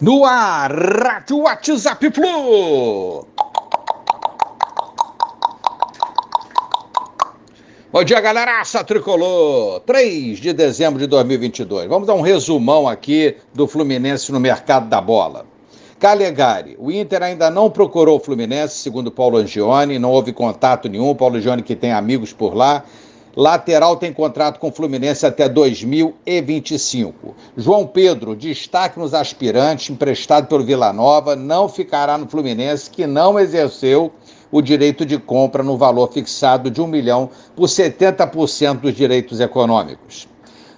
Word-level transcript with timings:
No 0.00 0.24
ar, 0.24 0.70
Rádio 0.72 1.38
WhatsApp 1.38 2.10
Flu. 2.10 3.26
Bom 7.92 8.04
dia, 8.04 8.20
galeraça 8.20 8.84
tricolor. 8.84 9.80
3 9.80 10.38
de 10.38 10.52
dezembro 10.52 11.00
de 11.00 11.06
2022. 11.06 11.88
Vamos 11.88 12.06
dar 12.06 12.12
um 12.12 12.20
resumão 12.20 12.86
aqui 12.86 13.36
do 13.54 13.66
Fluminense 13.66 14.30
no 14.30 14.38
mercado 14.38 14.86
da 14.88 15.00
bola. 15.00 15.46
Calegari, 15.98 16.76
o 16.78 16.92
Inter 16.92 17.22
ainda 17.22 17.50
não 17.50 17.70
procurou 17.70 18.18
o 18.18 18.20
Fluminense, 18.20 18.76
segundo 18.76 19.10
Paulo 19.10 19.38
Angione, 19.38 19.98
não 19.98 20.10
houve 20.10 20.30
contato 20.30 20.90
nenhum. 20.90 21.14
Paulo 21.14 21.36
Angione 21.36 21.62
que 21.62 21.74
tem 21.74 21.90
amigos 21.90 22.34
por 22.34 22.54
lá. 22.54 22.84
Lateral 23.36 23.96
tem 23.96 24.14
contrato 24.14 24.58
com 24.58 24.68
o 24.68 24.72
Fluminense 24.72 25.26
até 25.26 25.46
2025. 25.46 27.36
João 27.54 27.86
Pedro, 27.86 28.34
destaque 28.34 28.98
nos 28.98 29.12
aspirantes, 29.12 29.90
emprestado 29.90 30.46
pelo 30.46 30.64
Vila 30.64 30.90
Nova, 30.90 31.36
não 31.36 31.68
ficará 31.68 32.16
no 32.16 32.26
Fluminense, 32.26 32.88
que 32.88 33.06
não 33.06 33.38
exerceu 33.38 34.10
o 34.50 34.62
direito 34.62 35.04
de 35.04 35.18
compra 35.18 35.62
no 35.62 35.76
valor 35.76 36.10
fixado 36.10 36.70
de 36.70 36.80
um 36.80 36.86
milhão 36.86 37.28
por 37.54 37.66
70% 37.66 38.80
dos 38.80 38.94
direitos 38.94 39.38
econômicos. 39.38 40.26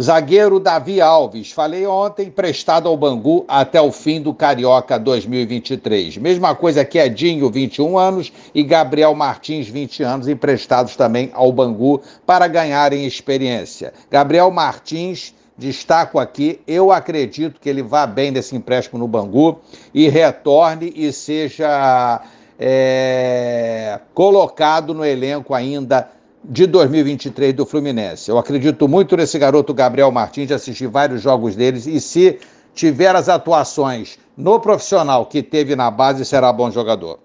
Zagueiro 0.00 0.60
Davi 0.60 1.00
Alves, 1.00 1.50
falei 1.50 1.86
ontem, 1.86 2.26
emprestado 2.26 2.88
ao 2.88 2.96
Bangu 2.96 3.44
até 3.48 3.80
o 3.80 3.90
fim 3.90 4.20
do 4.20 4.32
Carioca 4.32 4.98
2023. 4.98 6.18
Mesma 6.18 6.54
coisa 6.54 6.84
que 6.84 6.98
Edinho, 6.98 7.50
21 7.50 7.98
anos, 7.98 8.32
e 8.54 8.62
Gabriel 8.62 9.14
Martins, 9.14 9.68
20 9.68 10.02
anos, 10.02 10.28
emprestados 10.28 10.94
também 10.96 11.30
ao 11.32 11.50
Bangu 11.50 12.00
para 12.24 12.46
ganharem 12.46 13.06
experiência. 13.06 13.92
Gabriel 14.10 14.50
Martins 14.50 15.34
destaco 15.58 16.18
aqui, 16.18 16.60
eu 16.66 16.90
acredito 16.90 17.60
que 17.60 17.68
ele 17.68 17.82
vá 17.82 18.06
bem 18.06 18.30
nesse 18.30 18.56
empréstimo 18.56 18.98
no 18.98 19.06
Bangu 19.06 19.60
e 19.92 20.08
retorne 20.08 20.90
e 20.96 21.12
seja 21.12 22.22
é, 22.58 24.00
colocado 24.14 24.94
no 24.94 25.04
elenco 25.04 25.52
ainda 25.52 26.08
de 26.44 26.66
2023 26.66 27.54
do 27.54 27.66
Fluminense. 27.66 28.30
Eu 28.30 28.38
acredito 28.38 28.88
muito 28.88 29.16
nesse 29.16 29.38
garoto 29.38 29.74
Gabriel 29.74 30.10
Martins, 30.10 30.48
de 30.48 30.54
assistir 30.54 30.86
vários 30.86 31.20
jogos 31.22 31.54
deles 31.54 31.86
e 31.86 32.00
se 32.00 32.38
tiver 32.74 33.14
as 33.14 33.28
atuações 33.28 34.18
no 34.36 34.58
profissional 34.58 35.26
que 35.26 35.42
teve 35.42 35.76
na 35.76 35.90
base, 35.90 36.24
será 36.24 36.52
bom 36.52 36.70
jogador. 36.70 37.18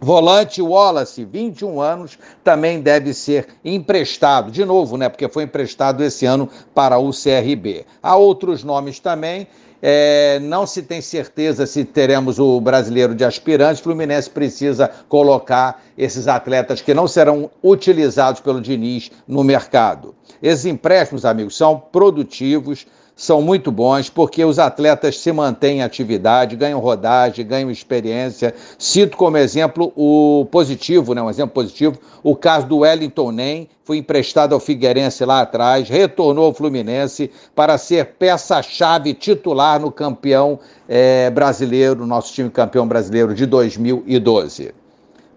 Volante 0.00 0.62
Wallace, 0.62 1.24
21 1.24 1.80
anos, 1.80 2.18
também 2.44 2.80
deve 2.80 3.12
ser 3.12 3.48
emprestado, 3.64 4.50
de 4.50 4.64
novo, 4.64 4.96
né? 4.96 5.08
Porque 5.08 5.28
foi 5.28 5.42
emprestado 5.42 6.04
esse 6.04 6.24
ano 6.24 6.48
para 6.74 6.98
o 6.98 7.10
CRB. 7.10 7.84
Há 8.00 8.16
outros 8.16 8.62
nomes 8.62 9.00
também, 9.00 9.48
é, 9.80 10.38
não 10.40 10.66
se 10.66 10.82
tem 10.82 11.00
certeza 11.00 11.66
se 11.66 11.84
teremos 11.84 12.38
o 12.38 12.60
brasileiro 12.60 13.14
de 13.14 13.24
aspirantes. 13.24 13.80
Fluminense 13.80 14.28
precisa 14.28 14.90
colocar 15.08 15.82
esses 15.96 16.26
atletas 16.26 16.80
que 16.80 16.94
não 16.94 17.06
serão 17.06 17.50
utilizados 17.62 18.40
pelo 18.40 18.60
Diniz 18.60 19.10
no 19.26 19.44
mercado. 19.44 20.14
Esses 20.42 20.66
empréstimos, 20.66 21.24
amigos, 21.24 21.56
são 21.56 21.78
produtivos, 21.78 22.86
são 23.18 23.42
muito 23.42 23.72
bons, 23.72 24.08
porque 24.08 24.44
os 24.44 24.60
atletas 24.60 25.18
se 25.18 25.32
mantêm 25.32 25.78
em 25.78 25.82
atividade, 25.82 26.54
ganham 26.54 26.78
rodagem, 26.78 27.44
ganham 27.44 27.68
experiência. 27.68 28.54
Cito 28.78 29.16
como 29.16 29.36
exemplo 29.36 29.92
o 29.96 30.46
positivo, 30.52 31.14
né, 31.14 31.20
um 31.20 31.28
exemplo 31.28 31.52
positivo, 31.52 31.98
o 32.22 32.36
caso 32.36 32.68
do 32.68 32.78
Wellington 32.78 33.32
Nem, 33.32 33.68
foi 33.82 33.96
emprestado 33.96 34.52
ao 34.52 34.60
Figueirense 34.60 35.24
lá 35.24 35.40
atrás, 35.40 35.88
retornou 35.88 36.44
ao 36.44 36.54
Fluminense 36.54 37.28
para 37.56 37.76
ser 37.76 38.04
peça-chave 38.20 39.12
titular 39.14 39.80
no 39.80 39.90
campeão 39.90 40.60
é, 40.88 41.28
brasileiro, 41.28 42.06
nosso 42.06 42.32
time 42.32 42.48
campeão 42.48 42.86
brasileiro 42.86 43.34
de 43.34 43.46
2012. 43.46 44.72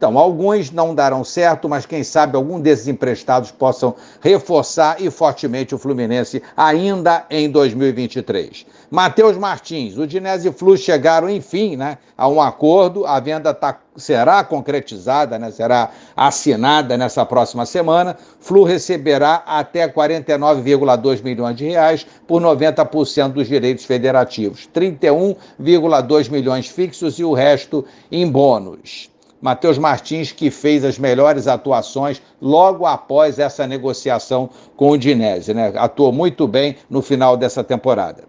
Então, 0.01 0.17
alguns 0.17 0.71
não 0.71 0.95
darão 0.95 1.23
certo, 1.23 1.69
mas 1.69 1.85
quem 1.85 2.03
sabe 2.03 2.35
algum 2.35 2.59
desses 2.59 2.87
emprestados 2.87 3.51
possam 3.51 3.93
reforçar 4.19 4.99
e 4.99 5.11
fortemente 5.11 5.75
o 5.75 5.77
Fluminense 5.77 6.41
ainda 6.57 7.23
em 7.29 7.47
2023. 7.47 8.65
Matheus 8.89 9.37
Martins, 9.37 9.99
o 9.99 10.07
Dinese 10.07 10.49
e 10.49 10.51
Flu 10.51 10.75
chegaram, 10.75 11.29
enfim, 11.29 11.75
né, 11.75 11.99
a 12.17 12.27
um 12.27 12.41
acordo, 12.41 13.05
a 13.05 13.19
venda 13.19 13.53
tá, 13.53 13.79
será 13.95 14.43
concretizada, 14.43 15.37
né, 15.37 15.51
será 15.51 15.91
assinada 16.17 16.97
nessa 16.97 17.23
próxima 17.23 17.67
semana. 17.67 18.17
Flu 18.39 18.63
receberá 18.63 19.43
até 19.45 19.87
49,2 19.87 21.21
milhões 21.23 21.55
de 21.55 21.65
reais 21.65 22.07
por 22.27 22.41
90% 22.41 23.33
dos 23.33 23.47
direitos 23.47 23.85
federativos, 23.85 24.67
31,2 24.73 26.31
milhões 26.31 26.67
fixos 26.67 27.19
e 27.19 27.23
o 27.23 27.33
resto 27.33 27.85
em 28.11 28.27
bônus. 28.27 29.10
Matheus 29.41 29.77
Martins, 29.77 30.31
que 30.31 30.51
fez 30.51 30.85
as 30.85 30.99
melhores 30.99 31.47
atuações 31.47 32.21
logo 32.41 32.85
após 32.85 33.39
essa 33.39 33.65
negociação 33.65 34.49
com 34.75 34.91
o 34.91 34.97
Dinese, 34.97 35.53
né? 35.53 35.73
Atuou 35.75 36.11
muito 36.11 36.47
bem 36.47 36.75
no 36.89 37.01
final 37.01 37.35
dessa 37.35 37.63
temporada. 37.63 38.23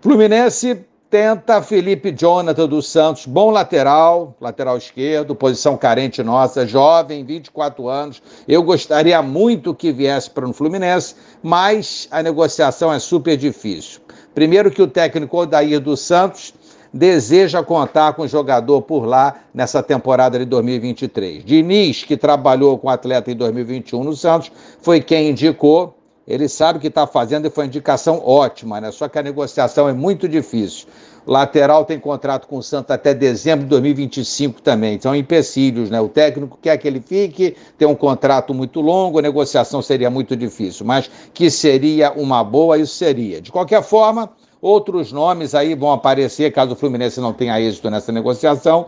Fluminense 0.00 0.84
tenta 1.10 1.62
Felipe 1.62 2.12
Jonathan 2.12 2.68
dos 2.68 2.86
Santos, 2.86 3.24
bom 3.24 3.50
lateral, 3.50 4.36
lateral 4.40 4.76
esquerdo, 4.76 5.34
posição 5.34 5.76
carente 5.76 6.22
nossa, 6.22 6.66
jovem, 6.66 7.24
24 7.24 7.88
anos. 7.88 8.22
Eu 8.46 8.62
gostaria 8.62 9.22
muito 9.22 9.74
que 9.74 9.90
viesse 9.90 10.30
para 10.30 10.46
o 10.46 10.52
Fluminense, 10.52 11.14
mas 11.42 12.08
a 12.10 12.22
negociação 12.22 12.92
é 12.92 12.98
super 12.98 13.36
difícil. 13.36 14.00
Primeiro 14.34 14.70
que 14.70 14.82
o 14.82 14.86
técnico 14.86 15.38
Odair 15.38 15.80
dos 15.80 16.00
Santos 16.00 16.52
deseja 16.92 17.62
contar 17.62 18.12
com 18.14 18.22
o 18.22 18.28
jogador 18.28 18.82
por 18.82 19.04
lá 19.04 19.36
nessa 19.52 19.82
temporada 19.82 20.38
de 20.38 20.44
2023. 20.44 21.44
Diniz, 21.44 22.04
que 22.04 22.16
trabalhou 22.16 22.78
com 22.78 22.88
o 22.88 22.90
atleta 22.90 23.30
em 23.30 23.36
2021 23.36 24.04
no 24.04 24.16
Santos, 24.16 24.50
foi 24.80 25.00
quem 25.00 25.30
indicou. 25.30 25.94
Ele 26.26 26.46
sabe 26.46 26.78
o 26.78 26.80
que 26.80 26.88
está 26.88 27.06
fazendo 27.06 27.46
e 27.46 27.50
foi 27.50 27.64
uma 27.64 27.68
indicação 27.68 28.22
ótima, 28.22 28.80
né? 28.80 28.90
Só 28.90 29.08
que 29.08 29.18
a 29.18 29.22
negociação 29.22 29.88
é 29.88 29.94
muito 29.94 30.28
difícil. 30.28 30.86
Lateral 31.28 31.84
tem 31.84 31.98
contrato 31.98 32.46
com 32.48 32.56
o 32.56 32.62
Santos 32.62 32.90
até 32.90 33.12
dezembro 33.12 33.64
de 33.64 33.70
2025 33.70 34.62
também. 34.62 34.98
São 34.98 35.14
empecilhos, 35.14 35.90
né? 35.90 36.00
O 36.00 36.08
técnico 36.08 36.58
quer 36.60 36.76
que 36.78 36.88
ele 36.88 37.00
fique, 37.00 37.54
tem 37.76 37.86
um 37.86 37.94
contrato 37.94 38.54
muito 38.54 38.80
longo, 38.80 39.18
a 39.18 39.22
negociação 39.22 39.82
seria 39.82 40.08
muito 40.08 40.34
difícil, 40.34 40.86
mas 40.86 41.10
que 41.34 41.50
seria 41.50 42.12
uma 42.12 42.42
boa, 42.42 42.78
isso 42.78 42.94
seria. 42.94 43.42
De 43.42 43.52
qualquer 43.52 43.82
forma, 43.82 44.30
Outros 44.60 45.12
nomes 45.12 45.54
aí 45.54 45.74
vão 45.74 45.92
aparecer 45.92 46.52
caso 46.52 46.72
o 46.72 46.76
Fluminense 46.76 47.20
não 47.20 47.32
tenha 47.32 47.60
êxito 47.60 47.90
nessa 47.90 48.10
negociação, 48.10 48.86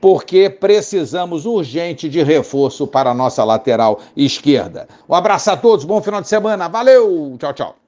porque 0.00 0.48
precisamos 0.48 1.44
urgente 1.44 2.08
de 2.08 2.22
reforço 2.22 2.86
para 2.86 3.10
a 3.10 3.14
nossa 3.14 3.42
lateral 3.44 4.00
esquerda. 4.16 4.88
Um 5.08 5.14
abraço 5.14 5.50
a 5.50 5.56
todos, 5.56 5.84
bom 5.84 6.00
final 6.00 6.20
de 6.20 6.28
semana, 6.28 6.68
valeu, 6.68 7.36
tchau, 7.38 7.52
tchau. 7.52 7.78